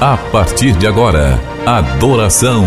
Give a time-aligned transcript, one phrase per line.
[0.00, 2.64] A partir de agora, adoração,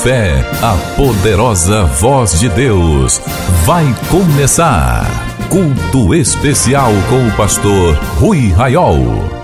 [0.00, 3.20] fé, a poderosa voz de Deus.
[3.64, 5.04] Vai começar.
[5.48, 9.37] Culto especial com o pastor Rui Raiol.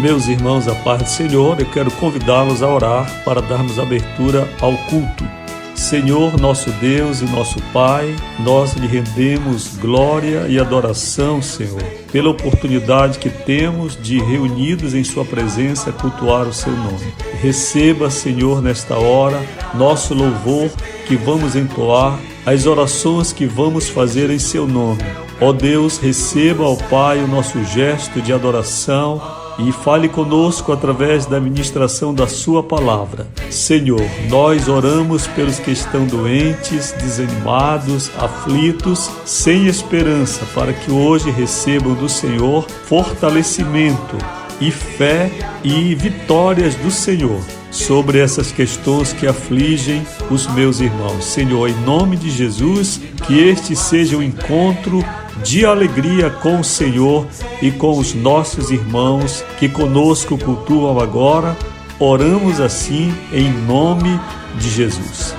[0.00, 4.74] Meus irmãos, a paz do Senhor, eu quero convidá-los a orar para darmos abertura ao
[4.88, 5.28] culto.
[5.74, 13.18] Senhor, nosso Deus e nosso Pai, nós lhe rendemos glória e adoração, Senhor, pela oportunidade
[13.18, 17.12] que temos de, reunidos em Sua presença, cultuar o Seu nome.
[17.42, 19.38] Receba, Senhor, nesta hora,
[19.74, 20.70] nosso louvor
[21.06, 25.02] que vamos entoar, as orações que vamos fazer em Seu nome.
[25.42, 31.40] Ó Deus, receba ao Pai o nosso gesto de adoração e fale conosco através da
[31.40, 33.26] ministração da Sua palavra.
[33.50, 41.94] Senhor, nós oramos pelos que estão doentes, desanimados, aflitos, sem esperança, para que hoje recebam
[41.94, 44.16] do Senhor fortalecimento
[44.60, 45.30] e fé
[45.64, 51.24] e vitórias do Senhor sobre essas questões que afligem os meus irmãos.
[51.24, 55.04] Senhor, em nome de Jesus, que este seja o encontro
[55.42, 57.26] de alegria com o Senhor
[57.62, 61.56] e com os nossos irmãos que conosco cultuam agora.
[61.98, 64.20] Oramos assim em nome
[64.58, 65.34] de Jesus.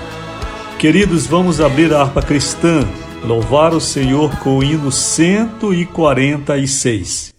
[0.78, 2.88] Queridos, vamos abrir a harpa cristã,
[3.24, 7.31] louvar o Senhor com o hino 146.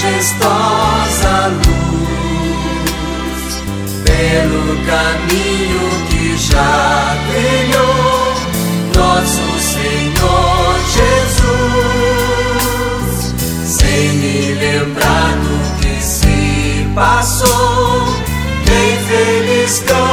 [0.00, 1.92] Majestosa luz
[4.02, 8.34] pelo caminho que já trilhou
[8.96, 10.72] nosso Senhor
[11.36, 11.74] Jesus,
[13.66, 18.06] sem me lembrar do que se passou,
[18.64, 20.09] bem feliz canto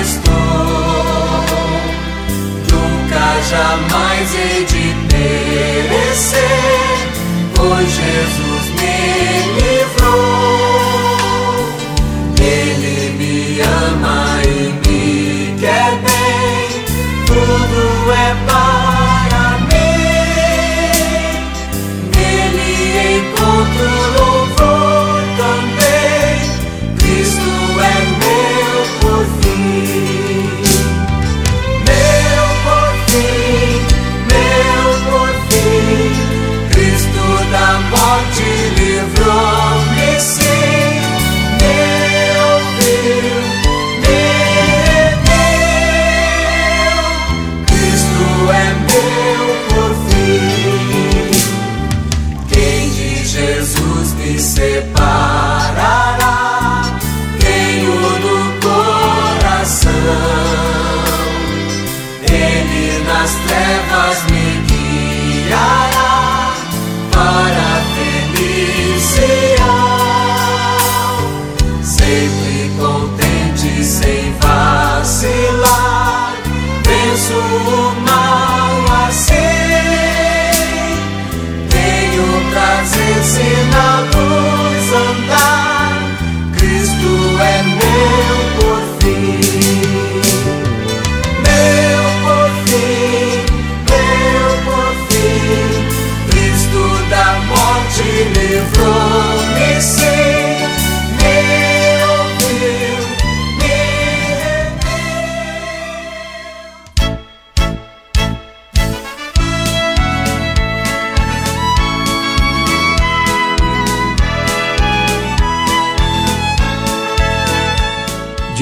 [0.00, 1.44] estou.
[2.68, 6.40] Nunca jamais hei de perecer,
[7.54, 8.98] pois Jesus me
[9.60, 10.12] livrou.
[12.40, 14.48] Ele me ama e
[14.88, 16.66] me quer bem,
[17.24, 17.80] tudo
[18.12, 18.41] é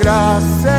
[0.07, 0.76] Graça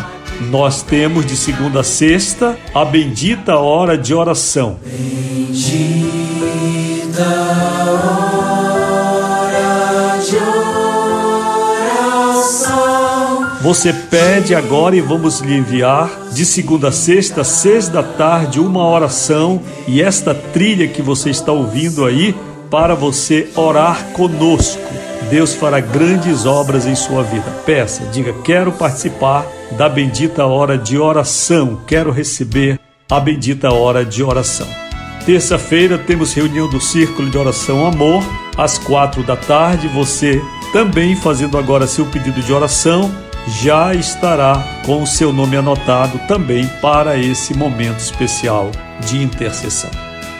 [0.49, 4.79] Nós temos de segunda a sexta a bendita hora de oração.
[4.85, 5.99] Bendita
[13.69, 18.83] Você pede agora e vamos lhe enviar de segunda a sexta, seis da tarde, uma
[18.83, 22.35] oração e esta trilha que você está ouvindo aí
[22.71, 24.81] para você orar conosco.
[25.29, 27.45] Deus fará grandes obras em sua vida.
[27.63, 29.45] Peça, diga: Quero participar
[29.77, 34.67] da bendita hora de oração, quero receber a bendita hora de oração.
[35.27, 38.23] Terça-feira temos reunião do Círculo de Oração Amor,
[38.57, 39.87] às quatro da tarde.
[39.89, 40.41] Você
[40.73, 46.67] também fazendo agora seu pedido de oração já estará com o seu nome anotado também
[46.81, 48.69] para esse momento especial
[49.07, 49.89] de intercessão.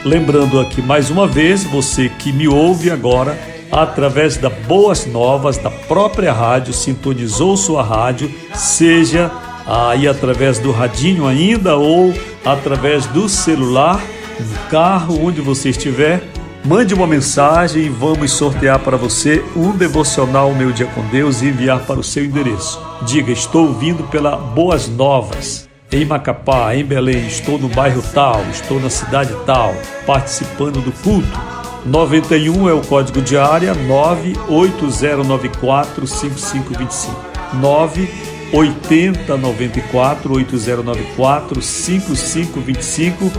[0.06, 3.38] Lembrando aqui mais uma vez, você que me ouve agora
[3.72, 9.32] através da Boas Novas, da própria rádio, sintonizou sua rádio, seja
[9.66, 12.14] aí através do radinho ainda ou
[12.46, 14.02] através do celular,
[14.40, 16.24] no carro, onde você estiver,
[16.64, 21.48] Mande uma mensagem e vamos sortear para você um devocional Meu Dia com Deus e
[21.48, 22.82] enviar para o seu endereço.
[23.04, 28.78] Diga: Estou vindo pela Boas Novas, em Macapá, em Belém, estou no bairro tal, estou
[28.80, 29.74] na cidade tal,
[30.06, 31.40] participando do culto.
[31.86, 37.16] 91 é o código de área 98094 5525.
[37.54, 43.32] 98094 8094 5525.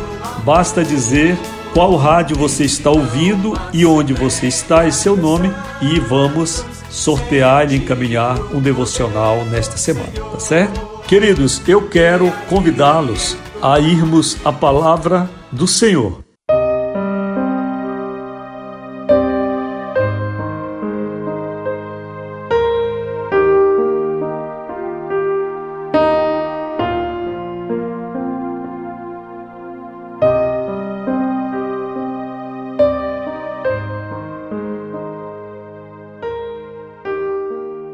[0.42, 1.36] Basta dizer
[1.72, 7.70] qual rádio você está ouvindo e onde você está e seu nome e vamos sortear
[7.70, 10.80] e encaminhar um devocional nesta semana, tá certo?
[11.06, 16.29] Queridos, eu quero convidá-los a irmos à palavra do Senhor.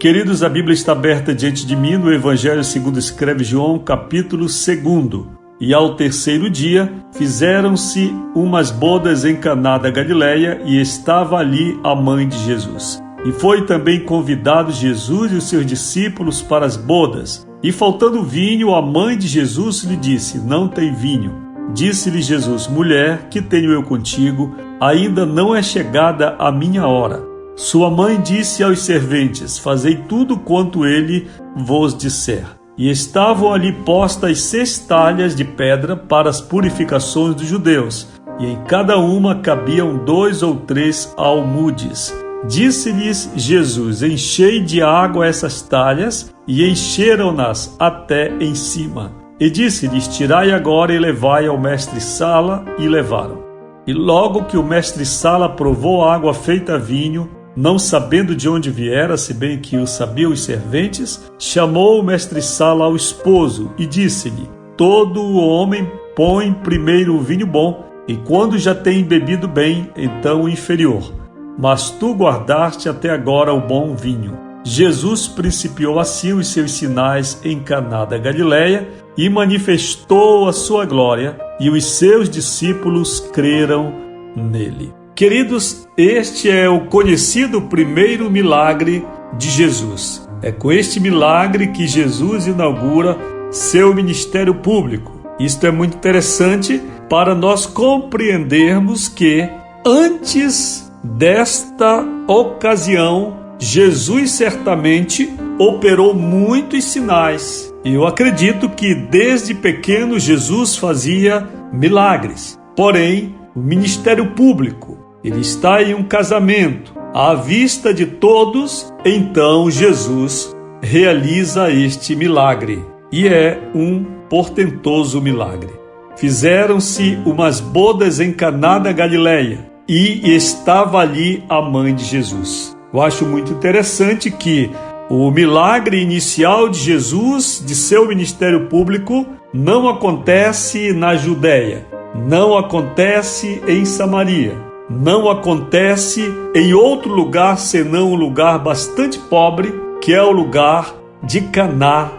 [0.06, 5.26] Queridos, a Bíblia está aberta diante de mim no Evangelho segundo escreve João, capítulo 2.
[5.60, 11.92] E ao terceiro dia fizeram-se umas bodas em Caná da Galileia e estava ali a
[11.92, 13.02] mãe de Jesus.
[13.24, 17.44] E foi também convidado Jesus e os seus discípulos para as bodas.
[17.60, 21.34] E faltando vinho, a mãe de Jesus lhe disse: Não tem vinho.
[21.74, 24.54] Disse-lhe Jesus: Mulher, que tenho eu contigo?
[24.80, 27.34] Ainda não é chegada a minha hora.
[27.56, 32.44] Sua mãe disse aos serventes: Fazei tudo quanto ele vos disser.
[32.76, 38.08] E estavam ali postas seis talhas de pedra para as purificações dos judeus,
[38.38, 42.14] e em cada uma cabiam dois ou três almudes.
[42.46, 49.12] Disse-lhes Jesus: Enchei de água essas talhas, e encheram-nas até em cima.
[49.40, 53.46] E disse-lhes: Tirai agora e levai ao mestre Sala, e levaram.
[53.86, 58.70] E logo que o mestre Sala provou a água feita vinho, não sabendo de onde
[58.70, 63.86] viera, se bem que o sabiam os serventes, chamou o mestre Sala ao esposo e
[63.86, 69.90] disse-lhe: Todo o homem põe primeiro o vinho bom, e quando já tem bebido bem,
[69.96, 71.12] então o inferior.
[71.58, 74.38] Mas tu guardaste até agora o bom vinho.
[74.62, 81.38] Jesus principiou assim os seus sinais em Caná da Galileia e manifestou a sua glória,
[81.58, 83.94] e os seus discípulos creram
[84.36, 85.05] nele.
[85.16, 89.02] Queridos, este é o conhecido primeiro milagre
[89.38, 90.28] de Jesus.
[90.42, 93.16] É com este milagre que Jesus inaugura
[93.50, 95.18] seu ministério público.
[95.40, 99.48] Isto é muito interessante para nós compreendermos que
[99.86, 107.72] antes desta ocasião, Jesus certamente operou muitos sinais.
[107.82, 112.58] Eu acredito que desde pequeno Jesus fazia milagres.
[112.76, 114.95] Porém, o ministério público
[115.26, 122.80] ele está em um casamento, à vista de todos, então Jesus realiza este milagre.
[123.10, 125.70] E é um portentoso milagre.
[126.16, 132.76] fizeram-se umas bodas em Caná da Galileia e estava ali a mãe de Jesus.
[132.94, 134.70] Eu acho muito interessante que
[135.10, 143.60] o milagre inicial de Jesus, de seu ministério público, não acontece na Judéia, não acontece
[143.68, 150.30] em Samaria, não acontece em outro lugar senão um lugar bastante pobre, que é o
[150.30, 152.10] lugar de Caná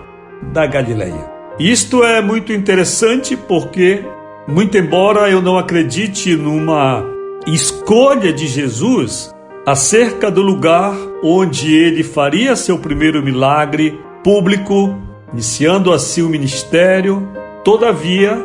[0.52, 1.32] da Galileia.
[1.58, 4.04] Isto é muito interessante porque,
[4.48, 7.04] muito embora eu não acredite numa
[7.48, 9.34] escolha de Jesus
[9.66, 10.94] acerca do lugar
[11.24, 14.96] onde ele faria seu primeiro milagre público,
[15.34, 17.28] iniciando assim o ministério,
[17.64, 18.38] todavia,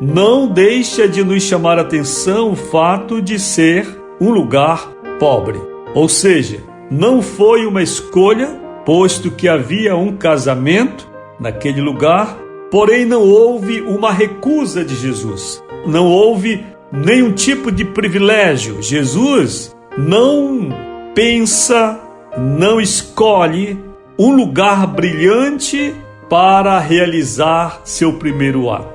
[0.00, 3.86] não deixa de nos chamar atenção o fato de ser
[4.20, 5.60] um lugar pobre.
[5.94, 6.60] Ou seja,
[6.90, 8.48] não foi uma escolha,
[8.84, 11.08] posto que havia um casamento
[11.38, 12.36] naquele lugar,
[12.70, 15.62] porém não houve uma recusa de Jesus.
[15.86, 18.82] Não houve nenhum tipo de privilégio.
[18.82, 20.68] Jesus não
[21.14, 22.00] pensa,
[22.36, 23.78] não escolhe
[24.18, 25.94] um lugar brilhante
[26.28, 28.93] para realizar seu primeiro ato.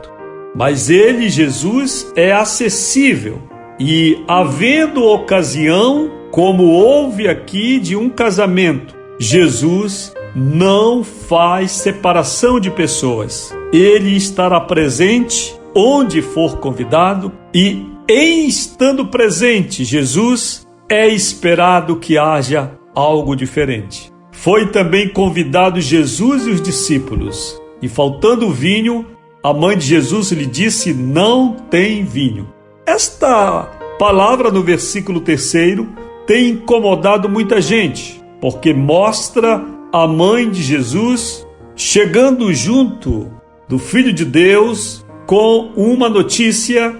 [0.55, 3.41] Mas ele, Jesus, é acessível
[3.79, 13.55] e, havendo ocasião, como houve aqui de um casamento, Jesus não faz separação de pessoas.
[13.71, 22.71] Ele estará presente onde for convidado e, em estando presente, Jesus é esperado que haja
[22.95, 24.11] algo diferente.
[24.31, 29.05] Foi também convidado Jesus e os discípulos, e faltando vinho,
[29.41, 32.49] a mãe de Jesus lhe disse: Não tem vinho.
[32.85, 33.63] Esta
[33.97, 35.87] palavra no versículo terceiro
[36.25, 43.31] tem incomodado muita gente, porque mostra a mãe de Jesus chegando junto
[43.67, 46.95] do Filho de Deus com uma notícia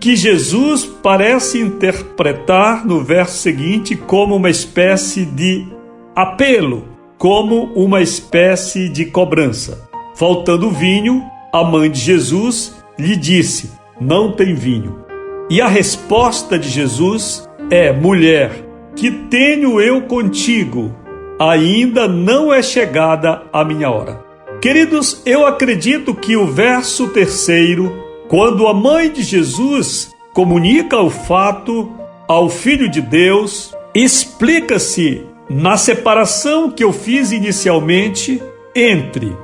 [0.00, 5.66] que Jesus parece interpretar no verso seguinte como uma espécie de
[6.14, 6.84] apelo,
[7.18, 9.88] como uma espécie de cobrança.
[10.14, 15.04] Faltando vinho, a mãe de Jesus lhe disse: Não tem vinho.
[15.50, 18.50] E a resposta de Jesus é: Mulher,
[18.96, 20.94] que tenho eu contigo?
[21.38, 24.24] Ainda não é chegada a minha hora.
[24.60, 27.92] Queridos, eu acredito que o verso terceiro,
[28.28, 31.90] quando a mãe de Jesus comunica o fato
[32.28, 38.40] ao Filho de Deus, explica-se na separação que eu fiz inicialmente
[38.74, 39.36] entre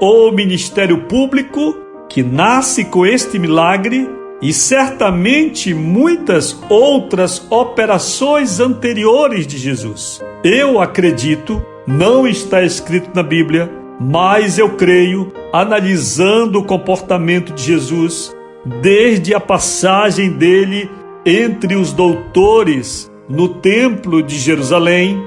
[0.00, 1.76] o ministério público,
[2.08, 4.08] que nasce com este milagre,
[4.42, 10.22] e certamente muitas outras operações anteriores de Jesus.
[10.42, 18.34] Eu acredito, não está escrito na Bíblia, mas eu creio, analisando o comportamento de Jesus,
[18.82, 20.90] desde a passagem dele
[21.24, 25.18] entre os doutores no Templo de Jerusalém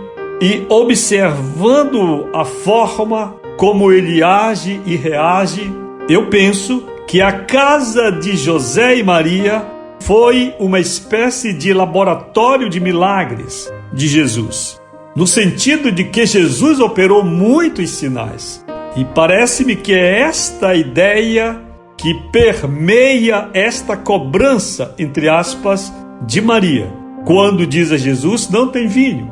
[0.41, 5.69] e observando a forma como ele age e reage,
[6.07, 9.65] eu penso que a casa de José e Maria
[9.99, 14.79] foi uma espécie de laboratório de milagres de Jesus
[15.17, 18.63] no sentido de que Jesus operou muitos sinais.
[18.95, 21.59] E parece-me que é esta ideia
[21.97, 25.91] que permeia esta cobrança, entre aspas,
[26.21, 26.93] de Maria.
[27.25, 29.31] Quando diz a Jesus: Não tem vinho.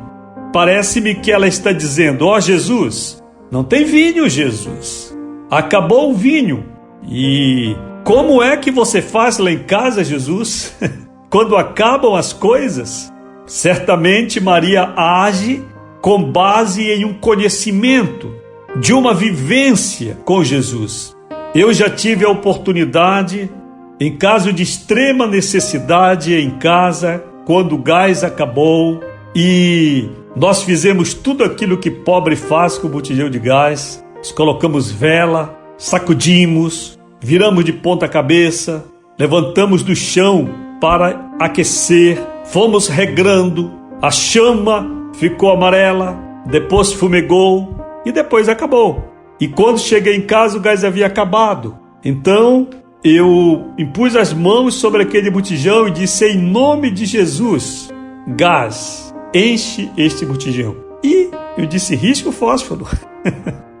[0.52, 5.16] Parece-me que ela está dizendo: Ó oh, Jesus, não tem vinho, Jesus.
[5.50, 6.64] Acabou o vinho.
[7.08, 10.76] E como é que você faz lá em casa, Jesus?
[11.30, 13.12] Quando acabam as coisas?
[13.46, 15.62] Certamente Maria age
[16.00, 18.32] com base em um conhecimento,
[18.80, 21.16] de uma vivência com Jesus.
[21.54, 23.50] Eu já tive a oportunidade,
[23.98, 29.00] em caso de extrema necessidade em casa, quando o gás acabou
[29.34, 34.90] e nós fizemos tudo aquilo que pobre faz com o botijão de gás, nós colocamos
[34.90, 38.84] vela, sacudimos, viramos de ponta cabeça,
[39.18, 40.46] levantamos do chão
[40.78, 43.72] para aquecer, fomos regrando,
[44.02, 49.02] a chama ficou amarela, depois fumegou e depois acabou.
[49.40, 51.78] E quando cheguei em casa, o gás havia acabado.
[52.04, 52.68] Então
[53.02, 57.90] eu impus as mãos sobre aquele botijão e disse: Em nome de Jesus,
[58.28, 60.76] gás, enche este botijão.
[61.02, 62.86] E eu disse: risca o fósforo.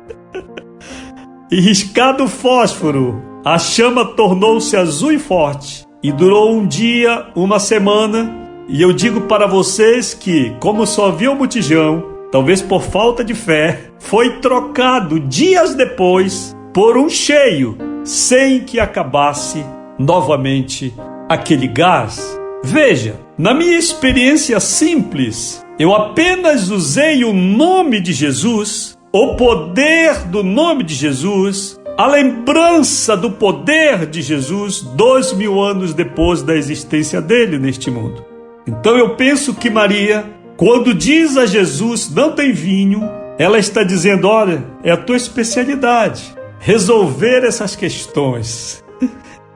[1.50, 5.86] e riscado o fósforo, a chama tornou-se azul e forte.
[6.02, 8.32] E durou um dia, uma semana,
[8.68, 13.34] e eu digo para vocês que, como só viu o botijão, talvez por falta de
[13.34, 19.64] fé, foi trocado dias depois por um cheio, sem que acabasse
[19.98, 20.94] novamente
[21.28, 22.38] aquele gás?
[22.62, 30.42] Veja, na minha experiência simples, eu apenas usei o nome de Jesus, o poder do
[30.42, 37.20] nome de Jesus, a lembrança do poder de Jesus dois mil anos depois da existência
[37.20, 38.24] dele neste mundo.
[38.66, 40.24] Então eu penso que Maria,
[40.56, 43.02] quando diz a Jesus não tem vinho,
[43.38, 48.82] ela está dizendo: olha, é a tua especialidade resolver essas questões.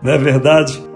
[0.03, 0.90] Não é verdade?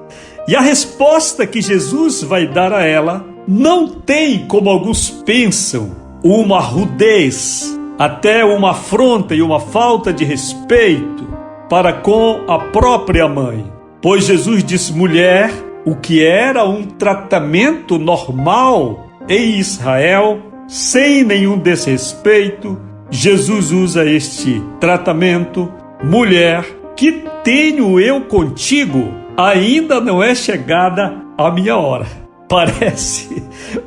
[0.46, 5.90] E a resposta que Jesus vai dar a ela não tem, como alguns pensam,
[6.22, 11.26] uma rudez, até uma afronta e uma falta de respeito
[11.68, 13.72] para com a própria mãe.
[14.02, 15.50] Pois Jesus disse: mulher,
[15.84, 22.78] o que era um tratamento normal em Israel, sem nenhum desrespeito,
[23.10, 25.72] Jesus usa este tratamento.
[26.02, 26.64] Mulher,
[26.96, 29.23] que tenho eu contigo?
[29.36, 32.06] Ainda não é chegada a minha hora.
[32.48, 33.42] Parece,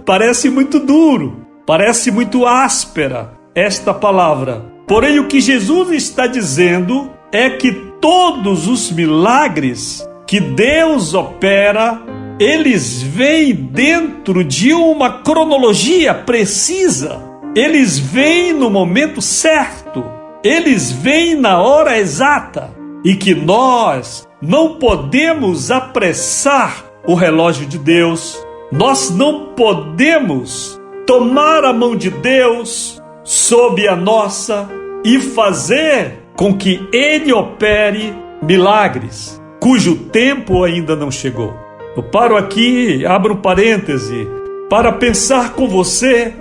[0.06, 4.66] parece muito duro, parece muito áspera esta palavra.
[4.88, 12.02] Porém, o que Jesus está dizendo é que todos os milagres que Deus opera,
[12.40, 17.22] eles vêm dentro de uma cronologia precisa.
[17.56, 20.04] Eles vêm no momento certo.
[20.44, 22.70] Eles vêm na hora exata.
[23.04, 28.38] E que nós não podemos apressar o relógio de Deus,
[28.72, 34.70] nós não podemos tomar a mão de Deus sob a nossa
[35.04, 41.54] e fazer com que Ele opere milagres, cujo tempo ainda não chegou.
[41.96, 44.28] Eu paro aqui, abro um parêntese,
[44.70, 46.34] para pensar com você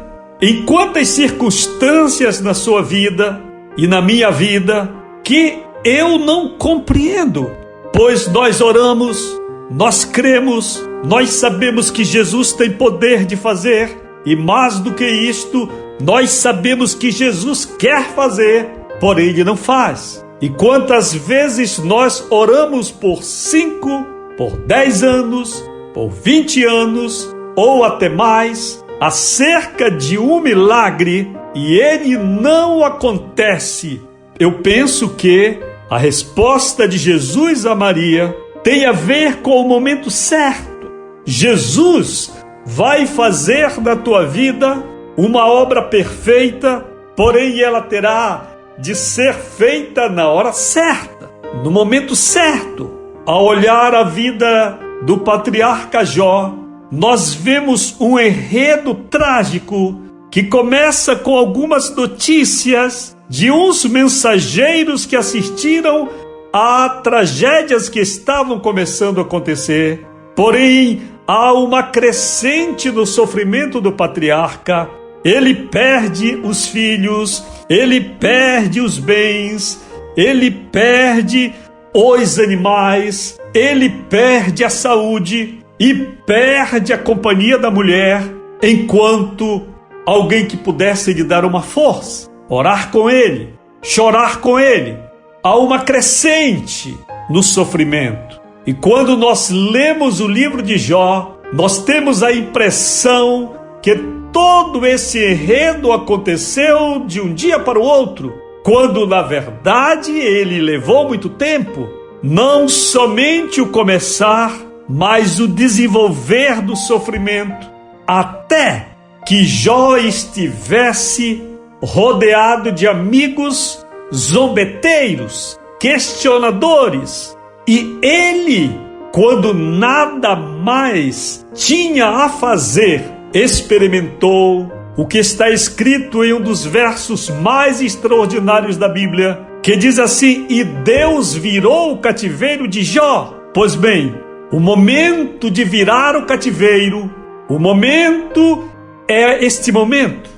[0.42, 3.40] em quantas circunstâncias na sua vida
[3.76, 4.92] e na minha vida
[5.24, 7.50] que eu não compreendo
[7.96, 14.78] Pois nós oramos, nós cremos, nós sabemos que Jesus tem poder de fazer, e mais
[14.78, 15.66] do que isto,
[16.04, 18.68] nós sabemos que Jesus quer fazer,
[19.00, 20.22] porém ele não faz.
[20.42, 24.06] E quantas vezes nós oramos por cinco,
[24.36, 32.18] por dez anos, por vinte anos, ou até mais, acerca de um milagre, e ele
[32.18, 34.02] não acontece.
[34.38, 40.10] Eu penso que a resposta de Jesus a Maria tem a ver com o momento
[40.10, 40.90] certo.
[41.24, 42.32] Jesus
[42.64, 44.82] vai fazer da tua vida
[45.16, 51.30] uma obra perfeita, porém ela terá de ser feita na hora certa,
[51.62, 52.92] no momento certo.
[53.24, 56.52] Ao olhar a vida do patriarca Jó,
[56.90, 66.08] nós vemos um enredo trágico que começa com algumas notícias de uns mensageiros que assistiram
[66.52, 70.06] a tragédias que estavam começando a acontecer.
[70.34, 74.88] Porém, há uma crescente no sofrimento do patriarca.
[75.24, 79.82] Ele perde os filhos, ele perde os bens,
[80.16, 81.52] ele perde
[81.92, 85.94] os animais, ele perde a saúde e
[86.26, 88.22] perde a companhia da mulher,
[88.62, 89.66] enquanto
[90.06, 94.98] alguém que pudesse lhe dar uma força orar com ele, chorar com ele.
[95.42, 96.96] Há uma crescente
[97.30, 98.40] no sofrimento.
[98.66, 103.94] E quando nós lemos o livro de Jó, nós temos a impressão que
[104.32, 111.06] todo esse enredo aconteceu de um dia para o outro, quando na verdade ele levou
[111.06, 111.88] muito tempo.
[112.22, 114.52] Não somente o começar,
[114.88, 117.70] mas o desenvolver do sofrimento,
[118.06, 118.88] até
[119.24, 123.84] que Jó estivesse rodeado de amigos
[124.14, 127.36] zombeteiros, questionadores,
[127.66, 128.70] e ele,
[129.12, 137.28] quando nada mais tinha a fazer, experimentou o que está escrito em um dos versos
[137.28, 143.34] mais extraordinários da Bíblia, que diz assim: E Deus virou o cativeiro de Jó.
[143.52, 144.14] Pois bem,
[144.50, 147.10] o momento de virar o cativeiro,
[147.48, 148.64] o momento
[149.08, 150.35] é este momento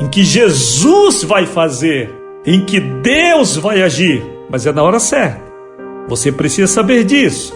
[0.00, 2.10] em que Jesus vai fazer,
[2.46, 5.42] em que Deus vai agir, mas é na hora certa.
[6.08, 7.54] Você precisa saber disso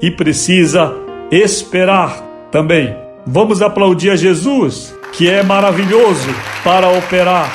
[0.00, 0.94] e precisa
[1.30, 2.22] esperar
[2.52, 2.94] também.
[3.26, 6.28] Vamos aplaudir a Jesus, que é maravilhoso
[6.62, 7.50] para operar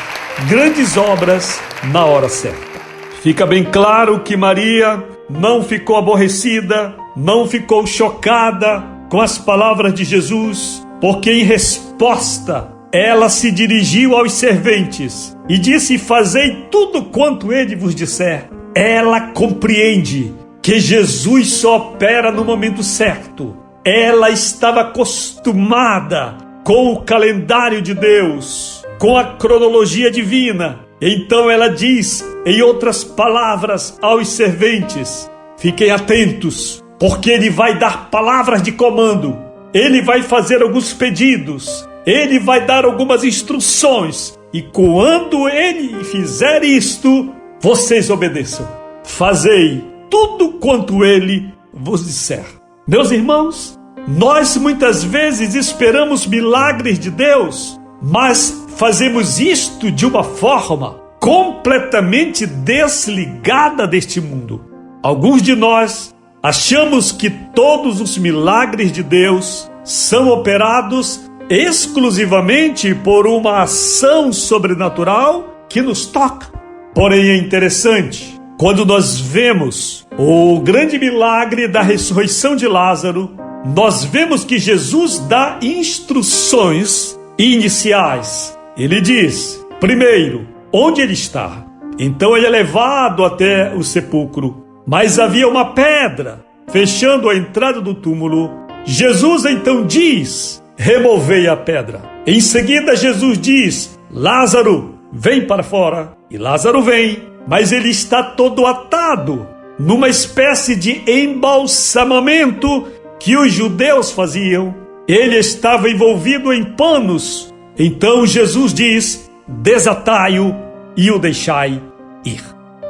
[0.50, 2.74] grandes obras na hora certa.
[3.22, 10.04] Fica bem claro que Maria não ficou aborrecida, não ficou chocada com as palavras de
[10.04, 17.76] Jesus, porque em resposta ela se dirigiu aos serventes e disse: Fazei tudo quanto ele
[17.76, 18.48] vos disser.
[18.76, 23.58] Ela compreende que Jesus só opera no momento certo.
[23.84, 30.82] Ela estava acostumada com o calendário de Deus, com a cronologia divina.
[31.02, 35.28] Então ela diz, em outras palavras, aos serventes:
[35.58, 39.36] Fiquem atentos, porque ele vai dar palavras de comando,
[39.74, 47.34] ele vai fazer alguns pedidos, ele vai dar algumas instruções, e quando ele fizer isto,
[47.62, 48.68] vocês obedeçam.
[49.04, 52.46] Fazei tudo quanto ele vos disser.
[52.88, 61.02] Meus irmãos, nós muitas vezes esperamos milagres de Deus, mas fazemos isto de uma forma
[61.20, 64.62] completamente desligada deste mundo.
[65.02, 71.22] Alguns de nós achamos que todos os milagres de Deus são operados
[71.54, 76.48] exclusivamente por uma ação sobrenatural que nos toca.
[76.96, 83.32] Porém, é interessante quando nós vemos o grande milagre da ressurreição de Lázaro,
[83.76, 88.58] nós vemos que Jesus dá instruções iniciais.
[88.78, 91.66] Ele diz: primeiro, onde ele está.
[92.00, 97.94] Então ele é levado até o sepulcro, mas havia uma pedra fechando a entrada do
[97.94, 98.50] túmulo.
[98.86, 102.02] Jesus então diz: removei a pedra.
[102.26, 106.14] Em seguida, Jesus diz: Lázaro, vem para fora.
[106.30, 112.88] E Lázaro vem mas ele está todo atado numa espécie de embalsamamento
[113.20, 114.76] que os judeus faziam.
[115.08, 117.54] Ele estava envolvido em panos.
[117.78, 120.56] Então Jesus diz: desatai-o
[120.96, 121.82] e o deixai
[122.26, 122.42] ir.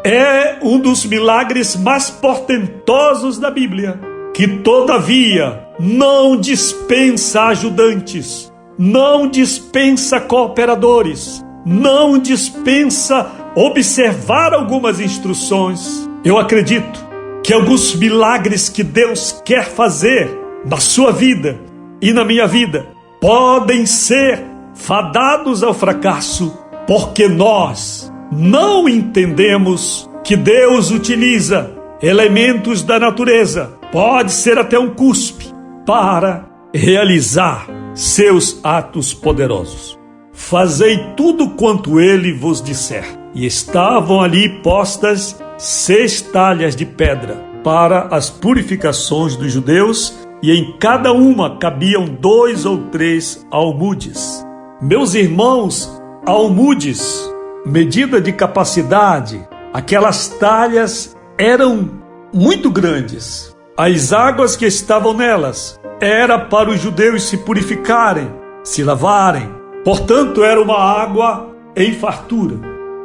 [0.03, 3.99] É um dos milagres mais portentosos da Bíblia,
[4.33, 16.09] que todavia não dispensa ajudantes, não dispensa cooperadores, não dispensa observar algumas instruções.
[16.23, 17.05] Eu acredito
[17.43, 20.29] que alguns milagres que Deus quer fazer
[20.65, 21.59] na sua vida
[22.01, 22.87] e na minha vida
[23.19, 26.57] podem ser fadados ao fracasso
[26.87, 35.52] porque nós não entendemos que Deus utiliza elementos da natureza, pode ser até um cuspe,
[35.85, 39.97] para realizar seus atos poderosos.
[40.31, 43.05] Fazei tudo quanto ele vos disser.
[43.35, 50.77] E estavam ali postas seis talhas de pedra para as purificações dos judeus, e em
[50.77, 54.45] cada uma cabiam dois ou três almudes.
[54.81, 55.89] Meus irmãos,
[56.25, 57.31] almudes,
[57.65, 61.89] medida de capacidade, aquelas talhas eram
[62.33, 63.52] muito grandes.
[63.77, 68.29] As águas que estavam nelas era para os judeus se purificarem,
[68.63, 72.55] se lavarem, Portanto, era uma água em fartura.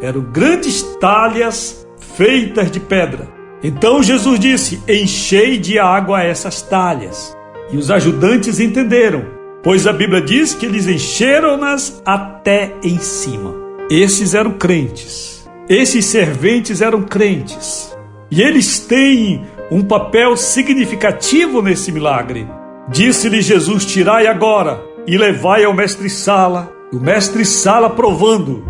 [0.01, 3.29] Eram grandes talhas feitas de pedra.
[3.63, 7.37] Então Jesus disse: Enchei de água essas talhas.
[7.73, 9.25] E os ajudantes entenderam,
[9.63, 13.55] pois a Bíblia diz que eles encheram-nas até em cima.
[13.91, 15.49] Esses eram crentes.
[15.69, 17.95] Esses serventes eram crentes.
[18.31, 22.49] E eles têm um papel significativo nesse milagre.
[22.89, 26.73] Disse-lhe Jesus: Tirai agora e levai ao mestre Sala.
[26.93, 28.65] O mestre Sala, provando,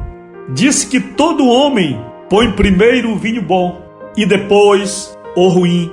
[0.48, 3.80] disse que todo homem põe primeiro o vinho bom
[4.16, 5.90] e depois o ruim.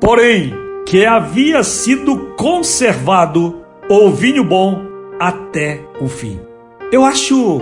[0.00, 0.52] Porém,
[0.84, 4.82] que havia sido conservado o vinho bom
[5.20, 6.40] até o fim.
[6.90, 7.60] Eu acho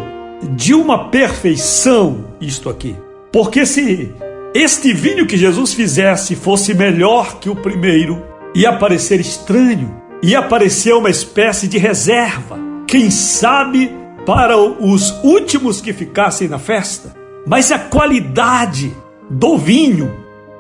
[0.55, 2.97] de uma perfeição isto aqui.
[3.33, 4.13] Porque se
[4.57, 8.23] este vinho que Jesus fizesse fosse melhor que o primeiro,
[8.55, 13.91] ia parecer estranho e apareceu uma espécie de reserva, quem sabe
[14.25, 17.15] para os últimos que ficassem na festa.
[17.47, 18.97] Mas a qualidade
[19.29, 20.11] do vinho,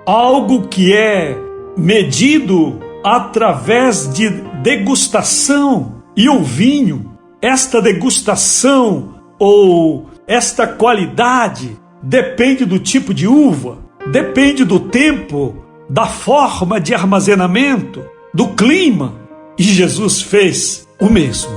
[0.04, 1.36] algo que é
[1.76, 4.28] medido através de
[4.62, 14.64] degustação, e o vinho, esta degustação ou esta qualidade depende do tipo de uva, depende
[14.64, 15.54] do tempo,
[15.88, 19.14] da forma de armazenamento, do clima
[19.58, 21.52] e Jesus fez o mesmo,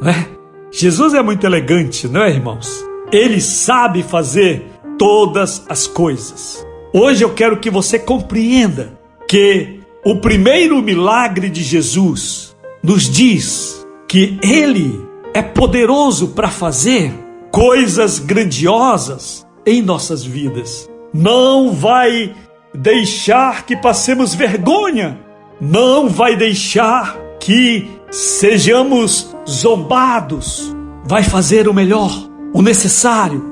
[0.00, 0.28] né?
[0.70, 2.84] Jesus é muito elegante, não é, irmãos?
[3.12, 4.66] Ele sabe fazer
[4.98, 6.66] todas as coisas.
[6.92, 14.38] Hoje eu quero que você compreenda que o primeiro milagre de Jesus nos diz que
[14.42, 15.00] ele
[15.34, 17.12] é poderoso para fazer
[17.50, 20.88] coisas grandiosas em nossas vidas.
[21.18, 22.34] Não vai
[22.74, 25.18] deixar que passemos vergonha,
[25.58, 30.76] não vai deixar que sejamos zombados,
[31.06, 32.12] vai fazer o melhor,
[32.52, 33.42] o necessário,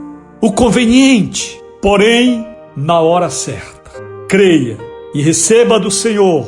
[0.43, 2.47] o conveniente, porém
[2.77, 3.91] na hora certa.
[4.29, 4.77] Creia,
[5.15, 6.47] e receba do Senhor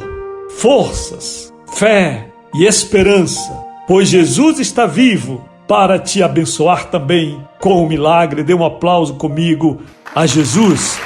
[0.50, 3.50] forças, fé e esperança,
[3.88, 8.42] pois Jesus está vivo para te abençoar também com o milagre.
[8.42, 9.80] Dê um aplauso comigo
[10.16, 10.98] a Jesus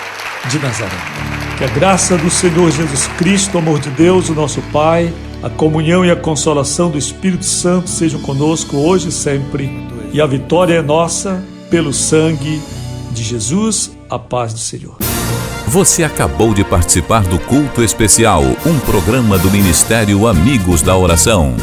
[0.49, 0.95] de Nazaré.
[1.59, 5.51] Que a graça do Senhor Jesus Cristo, o amor de Deus, o nosso Pai, a
[5.51, 9.69] comunhão e a consolação do Espírito Santo sejam conosco hoje e sempre.
[10.13, 12.63] E a vitória é nossa pelo sangue
[13.11, 14.97] de Jesus, a paz do Senhor.
[15.67, 21.57] Você acabou de participar do Culto Especial, um programa do Ministério Amigos da Oração.